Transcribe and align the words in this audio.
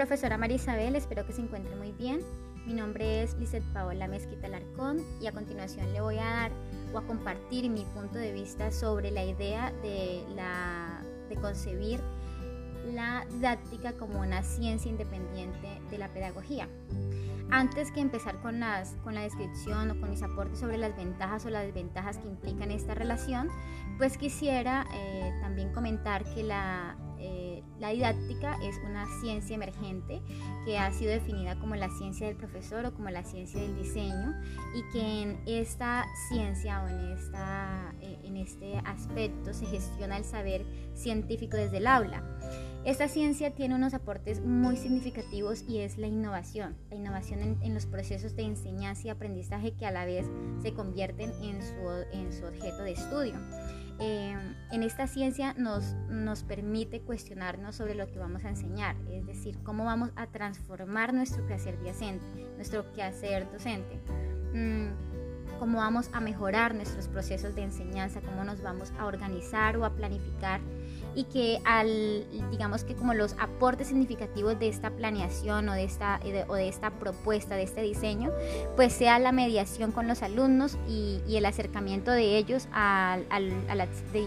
profesora 0.00 0.38
María 0.38 0.56
Isabel, 0.56 0.96
espero 0.96 1.26
que 1.26 1.34
se 1.34 1.42
encuentre 1.42 1.76
muy 1.76 1.92
bien. 1.92 2.20
Mi 2.64 2.72
nombre 2.72 3.22
es 3.22 3.34
Lizeth 3.34 3.62
Paola 3.74 4.08
Mezquita 4.08 4.48
Larcón 4.48 5.04
y 5.20 5.26
a 5.26 5.32
continuación 5.32 5.92
le 5.92 6.00
voy 6.00 6.16
a 6.16 6.24
dar 6.24 6.52
o 6.94 6.98
a 6.98 7.06
compartir 7.06 7.68
mi 7.68 7.84
punto 7.84 8.16
de 8.16 8.32
vista 8.32 8.72
sobre 8.72 9.10
la 9.10 9.22
idea 9.24 9.74
de, 9.82 10.24
concebir 11.42 12.00
la 12.94 13.26
didáctica 13.30 13.92
como 13.92 14.20
una 14.20 14.42
ciencia 14.42 14.90
independiente 14.90 15.68
de 15.90 15.98
la 15.98 16.08
pedagogía. 16.08 16.66
Antes 17.50 17.92
que 17.92 18.00
empezar 18.00 18.40
con, 18.40 18.58
las, 18.58 18.94
con 19.04 19.14
la 19.14 19.20
descripción 19.20 19.90
o 19.90 20.00
con 20.00 20.08
mis 20.08 20.22
aportes 20.22 20.60
sobre 20.60 20.78
las 20.78 20.96
ventajas 20.96 21.44
o 21.44 21.50
las 21.50 21.64
desventajas 21.66 22.16
que 22.16 22.26
implican 22.26 22.70
esta 22.70 22.94
relación, 22.94 23.50
pues 23.98 24.16
quisiera 24.16 24.86
eh, 24.94 25.30
también 25.42 25.74
comentar 25.74 26.24
que 26.24 26.42
la, 26.42 26.96
eh, 27.20 27.62
la 27.78 27.90
didáctica 27.90 28.56
es 28.62 28.76
una 28.84 29.06
ciencia 29.20 29.54
emergente 29.54 30.22
que 30.64 30.78
ha 30.78 30.90
sido 30.92 31.10
definida 31.10 31.58
como 31.58 31.76
la 31.76 31.88
ciencia 31.90 32.26
del 32.26 32.36
profesor 32.36 32.86
o 32.86 32.94
como 32.94 33.10
la 33.10 33.24
ciencia 33.24 33.60
del 33.60 33.76
diseño 33.76 34.34
y 34.74 34.82
que 34.92 35.22
en 35.22 35.40
esta 35.46 36.06
ciencia 36.28 36.82
o 36.82 36.88
en, 36.88 37.12
esta, 37.12 37.94
eh, 38.00 38.18
en 38.24 38.36
este 38.36 38.78
aspecto 38.84 39.52
se 39.52 39.66
gestiona 39.66 40.16
el 40.16 40.24
saber 40.24 40.64
científico 40.94 41.56
desde 41.56 41.78
el 41.78 41.86
aula. 41.86 42.22
Esta 42.84 43.08
ciencia 43.08 43.54
tiene 43.54 43.74
unos 43.74 43.92
aportes 43.92 44.40
muy 44.40 44.76
significativos 44.76 45.64
y 45.68 45.80
es 45.80 45.98
la 45.98 46.06
innovación, 46.06 46.76
la 46.88 46.96
innovación 46.96 47.58
en, 47.60 47.74
los 47.74 47.84
procesos 47.84 48.34
de 48.36 48.44
enseñanza 48.44 49.08
y 49.08 49.10
aprendizaje 49.10 49.72
que 49.72 49.84
a 49.84 49.90
la 49.90 50.06
vez 50.06 50.26
se 50.62 50.72
convierten 50.72 51.30
en 51.42 51.60
su, 51.62 51.74
en 52.12 52.32
su 52.32 52.46
objeto 52.46 52.82
de 52.82 52.92
estudio. 52.92 53.34
Eh, 54.00 54.34
en 54.72 54.82
esta 54.82 55.06
ciencia 55.06 55.54
nos, 55.58 55.94
nos 56.08 56.42
permite 56.42 57.00
cuestionarnos 57.00 57.76
sobre 57.76 57.94
lo 57.94 58.06
que 58.10 58.18
vamos 58.18 58.44
a 58.44 58.48
enseñar, 58.48 58.96
es 59.10 59.26
decir, 59.26 59.58
cómo 59.62 59.84
vamos 59.84 60.10
a 60.16 60.26
transformar 60.26 61.12
nuestro 61.12 61.46
quehacer 61.46 61.78
docente, 61.82 62.24
nuestro 62.56 62.90
quehacer 62.92 63.50
docente. 63.52 64.00
Mm, 64.54 65.09
cómo 65.60 65.78
vamos 65.78 66.08
a 66.14 66.20
mejorar 66.20 66.74
nuestros 66.74 67.06
procesos 67.06 67.54
de 67.54 67.62
enseñanza, 67.62 68.22
cómo 68.22 68.44
nos 68.44 68.62
vamos 68.62 68.92
a 68.98 69.04
organizar 69.04 69.76
o 69.76 69.84
a 69.84 69.90
planificar 69.90 70.58
y 71.14 71.24
que 71.24 71.60
al, 71.66 72.24
digamos 72.50 72.82
que 72.82 72.94
como 72.94 73.12
los 73.12 73.34
aportes 73.38 73.88
significativos 73.88 74.58
de 74.58 74.68
esta 74.68 74.90
planeación 74.90 75.68
o 75.68 75.74
de 75.74 75.84
esta, 75.84 76.18
o 76.48 76.54
de 76.54 76.68
esta 76.68 76.90
propuesta, 76.92 77.56
de 77.56 77.64
este 77.64 77.82
diseño, 77.82 78.32
pues 78.74 78.94
sea 78.94 79.18
la 79.18 79.32
mediación 79.32 79.92
con 79.92 80.08
los 80.08 80.22
alumnos 80.22 80.78
y, 80.88 81.20
el 81.28 81.44
acercamiento 81.44 82.10
de 82.10 82.38
ellos 82.38 82.68
al, 82.72 83.26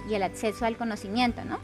y 0.10 0.14
el 0.14 0.24
acceso 0.24 0.66
al 0.66 0.78
conocimiento, 0.78 1.44
¿no? 1.46 1.58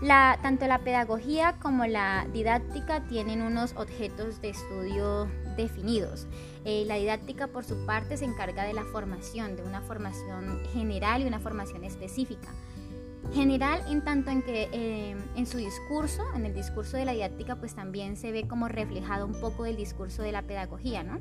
La, 0.00 0.38
tanto 0.40 0.66
la 0.66 0.78
pedagogía 0.78 1.56
como 1.60 1.84
la 1.84 2.26
didáctica 2.32 3.06
tienen 3.06 3.42
unos 3.42 3.74
objetos 3.76 4.40
de 4.40 4.50
estudio 4.50 5.28
definidos. 5.58 6.26
Eh, 6.64 6.84
la 6.86 6.94
didáctica, 6.94 7.48
por 7.48 7.64
su 7.64 7.84
parte, 7.84 8.16
se 8.16 8.24
encarga 8.24 8.64
de 8.64 8.72
la 8.72 8.84
formación, 8.84 9.56
de 9.56 9.62
una 9.62 9.82
formación 9.82 10.62
general 10.72 11.22
y 11.22 11.26
una 11.26 11.38
formación 11.38 11.84
específica. 11.84 12.48
General 13.34 13.82
en 13.88 14.02
tanto 14.02 14.30
en 14.30 14.42
que 14.42 14.70
eh, 14.72 15.16
en 15.36 15.46
su 15.46 15.58
discurso, 15.58 16.22
en 16.34 16.46
el 16.46 16.54
discurso 16.54 16.96
de 16.96 17.04
la 17.04 17.12
didáctica, 17.12 17.56
pues 17.56 17.74
también 17.74 18.16
se 18.16 18.32
ve 18.32 18.48
como 18.48 18.68
reflejado 18.68 19.26
un 19.26 19.38
poco 19.38 19.64
del 19.64 19.76
discurso 19.76 20.22
de 20.22 20.32
la 20.32 20.42
pedagogía, 20.42 21.02
¿no? 21.02 21.18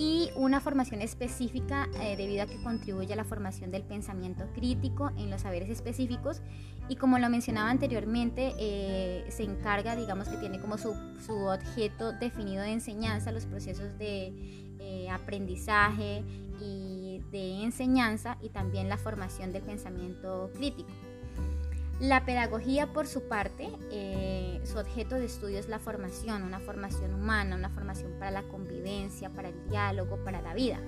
Y 0.00 0.30
una 0.34 0.60
formación 0.60 1.02
específica 1.02 1.86
eh, 2.00 2.16
debido 2.16 2.44
a 2.44 2.46
que 2.46 2.56
contribuye 2.62 3.12
a 3.12 3.16
la 3.16 3.24
formación 3.24 3.70
del 3.70 3.82
pensamiento 3.82 4.46
crítico 4.54 5.10
en 5.18 5.28
los 5.28 5.42
saberes 5.42 5.68
específicos 5.68 6.40
y 6.88 6.96
como 6.96 7.18
lo 7.18 7.28
mencionaba 7.28 7.68
anteriormente 7.68 8.54
eh, 8.58 9.26
se 9.28 9.42
encarga 9.42 9.96
digamos 9.96 10.28
que 10.28 10.38
tiene 10.38 10.58
como 10.58 10.78
su, 10.78 10.94
su, 11.26 11.34
objeto 11.34 12.12
definido 12.12 12.62
de 12.62 12.72
enseñanza 12.72 13.30
los 13.30 13.44
procesos 13.44 13.98
de 13.98 14.32
eh, 14.78 15.10
aprendizaje 15.10 16.24
y 16.62 17.20
de 17.30 17.62
enseñanza 17.62 18.38
y 18.40 18.48
también 18.48 18.88
la 18.88 18.96
formación 18.96 19.52
del 19.52 19.62
pensamiento 19.62 20.50
crítico. 20.54 20.88
La 22.00 22.24
pedagogía, 22.24 22.94
por 22.94 23.06
su 23.06 23.28
parte, 23.28 23.68
su 24.70 24.78
objeto 24.78 25.16
de 25.16 25.26
estudio 25.26 25.58
es 25.58 25.68
la 25.68 25.80
formación, 25.80 26.42
una 26.42 26.60
formación 26.60 27.12
humana, 27.12 27.56
una 27.56 27.70
formación 27.70 28.12
para 28.18 28.30
la 28.30 28.42
convivencia, 28.44 29.28
para 29.30 29.48
el 29.48 29.68
diálogo, 29.68 30.22
para 30.24 30.40
la 30.40 30.54
vida. 30.54 30.78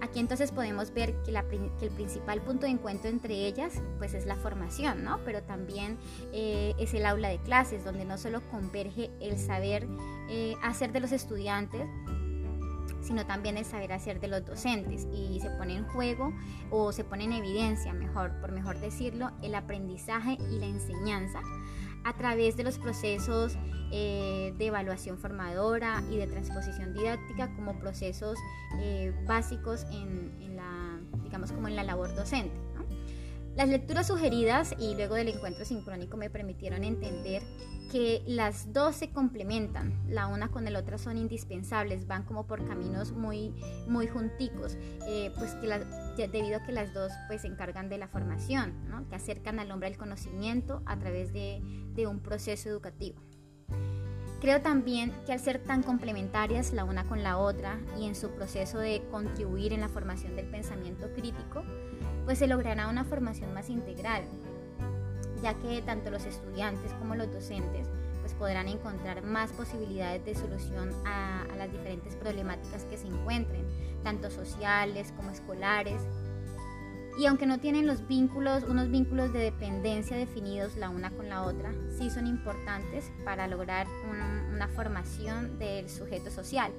Aquí 0.00 0.18
entonces 0.18 0.50
podemos 0.50 0.92
ver 0.92 1.14
que, 1.22 1.30
el 1.30 1.90
principal 1.92 2.42
punto 2.42 2.66
de 2.66 2.72
encuentro 2.72 3.08
entre 3.08 3.46
ellas 3.46 3.80
pues 3.98 4.14
es 4.14 4.26
la 4.26 4.34
formación, 4.34 5.04
¿no? 5.04 5.20
Pero 5.24 5.44
también 5.44 5.96
eh, 6.32 6.74
es 6.78 6.92
el 6.94 7.06
aula 7.06 7.28
de 7.28 7.38
clases, 7.38 7.84
donde 7.84 8.04
no 8.04 8.18
solo 8.18 8.42
converge 8.50 9.12
el 9.20 9.38
saber 9.38 9.86
eh, 10.28 10.56
hacer 10.60 10.90
de 10.90 10.98
los 10.98 11.12
estudiantes, 11.12 11.86
sino 13.02 13.24
también 13.26 13.56
el 13.56 13.64
saber 13.64 13.92
hacer 13.92 14.18
de 14.18 14.26
los 14.26 14.44
docentes 14.44 15.06
y 15.12 15.38
se 15.40 15.50
pone 15.50 15.76
en 15.76 15.86
juego 15.86 16.32
o 16.70 16.90
se 16.90 17.04
pone 17.04 17.24
en 17.24 17.32
evidencia, 17.32 17.92
mejor, 17.92 18.32
por 18.40 18.50
mejor 18.50 18.80
decirlo, 18.80 19.30
el 19.42 19.54
aprendizaje 19.54 20.36
y 20.50 20.58
la 20.58 20.66
enseñanza 20.66 21.40
a 22.04 22.16
través 22.16 22.56
de 22.56 22.64
los 22.64 22.78
procesos 22.78 23.56
eh, 23.90 24.54
de 24.56 24.66
evaluación 24.66 25.18
formadora 25.18 26.02
y 26.10 26.16
de 26.16 26.26
transposición 26.26 26.94
didáctica 26.94 27.54
como 27.54 27.78
procesos 27.78 28.38
eh, 28.78 29.12
básicos 29.26 29.84
en, 29.92 30.34
en, 30.40 30.56
la, 30.56 31.00
digamos, 31.22 31.52
como 31.52 31.68
en 31.68 31.76
la 31.76 31.82
labor 31.82 32.14
docente. 32.14 32.71
Las 33.56 33.68
lecturas 33.68 34.06
sugeridas 34.06 34.74
y 34.78 34.94
luego 34.94 35.14
del 35.14 35.28
encuentro 35.28 35.66
sincrónico 35.66 36.16
me 36.16 36.30
permitieron 36.30 36.84
entender 36.84 37.42
que 37.90 38.22
las 38.26 38.72
dos 38.72 38.96
se 38.96 39.10
complementan, 39.10 39.92
la 40.08 40.26
una 40.26 40.50
con 40.50 40.64
la 40.64 40.78
otra 40.78 40.96
son 40.96 41.18
indispensables, 41.18 42.06
van 42.06 42.22
como 42.22 42.46
por 42.46 42.66
caminos 42.66 43.12
muy, 43.12 43.52
muy 43.86 44.06
junticos, 44.06 44.78
eh, 45.06 45.30
pues 45.36 45.54
que 46.16 46.28
debido 46.28 46.56
a 46.56 46.62
que 46.62 46.72
las 46.72 46.94
dos 46.94 47.12
pues 47.28 47.42
se 47.42 47.48
encargan 47.48 47.90
de 47.90 47.98
la 47.98 48.08
formación, 48.08 48.72
que 49.10 49.16
acercan 49.16 49.60
al 49.60 49.70
hombre 49.70 49.88
al 49.88 49.98
conocimiento 49.98 50.82
a 50.86 50.98
través 50.98 51.34
de, 51.34 51.60
de 51.94 52.06
un 52.06 52.20
proceso 52.20 52.70
educativo. 52.70 53.20
Creo 54.42 54.60
también 54.60 55.12
que 55.24 55.32
al 55.32 55.38
ser 55.38 55.60
tan 55.60 55.84
complementarias 55.84 56.72
la 56.72 56.82
una 56.82 57.04
con 57.04 57.22
la 57.22 57.38
otra 57.38 57.78
y 57.96 58.06
en 58.06 58.16
su 58.16 58.30
proceso 58.30 58.78
de 58.78 59.00
contribuir 59.08 59.72
en 59.72 59.82
la 59.82 59.88
formación 59.88 60.34
del 60.34 60.46
pensamiento 60.46 61.08
crítico, 61.14 61.62
pues 62.24 62.40
se 62.40 62.48
logrará 62.48 62.88
una 62.88 63.04
formación 63.04 63.54
más 63.54 63.70
integral, 63.70 64.24
ya 65.40 65.54
que 65.54 65.80
tanto 65.82 66.10
los 66.10 66.24
estudiantes 66.24 66.92
como 66.94 67.14
los 67.14 67.32
docentes 67.32 67.86
pues 68.20 68.34
podrán 68.34 68.66
encontrar 68.66 69.22
más 69.22 69.52
posibilidades 69.52 70.24
de 70.24 70.34
solución 70.34 70.90
a, 71.06 71.46
las 71.56 71.70
diferentes 71.70 72.16
problemáticas 72.16 72.84
que 72.86 72.98
se 72.98 73.06
encuentren, 73.06 73.64
tanto 74.02 74.28
sociales 74.28 75.12
como 75.16 75.30
escolares. 75.30 76.02
Y 77.18 77.26
aunque 77.26 77.46
no 77.46 77.60
tienen 77.60 77.86
los 77.86 78.06
vínculos, 78.06 78.64
unos 78.64 78.90
vínculos 78.90 79.32
de 79.32 79.40
dependencia 79.40 80.16
definidos 80.16 80.76
la 80.76 80.88
una 80.88 81.10
con 81.10 81.28
la 81.28 81.42
otra, 81.42 81.72
sí 81.98 82.10
son 82.10 82.26
importantes 82.26 83.12
para 83.24 83.46
lograr 83.46 83.86
una 84.52 84.68
formación 84.68 85.58
del 85.58 85.90
sujeto 85.90 86.30
social. 86.30 86.72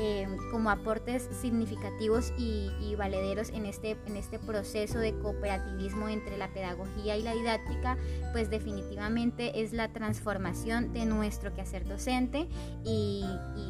Em, 0.00 0.36
como 0.52 0.70
aportes 0.70 1.28
significativos 1.40 2.32
y, 2.38 2.94
valederos 2.96 3.50
en 3.50 3.66
este, 3.66 3.96
en 4.06 4.16
este 4.16 4.38
proceso 4.38 4.98
de 4.98 5.12
cooperativismo 5.18 6.08
entre 6.08 6.36
la 6.36 6.48
pedagogía 6.48 7.16
y 7.16 7.22
la 7.22 7.34
didáctica, 7.34 7.96
pues 8.32 8.48
definitivamente 8.48 9.60
es 9.62 9.72
la 9.72 9.92
transformación 9.92 10.92
de 10.92 11.04
nuestro 11.04 11.52
quehacer 11.54 11.84
docente 11.84 12.48
y 12.84 13.24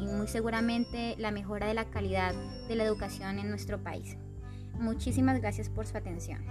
muy 0.05 0.27
seguramente 0.27 1.15
la 1.17 1.31
mejora 1.31 1.67
de 1.67 1.73
la 1.73 1.85
calidad 1.85 2.33
de 2.67 2.75
la 2.75 2.83
educación 2.83 3.39
en 3.39 3.49
nuestro 3.49 3.81
país. 3.83 4.17
Muchísimas 4.73 5.39
gracias 5.39 5.69
por 5.69 5.85
su 5.85 5.97
atención. 5.97 6.43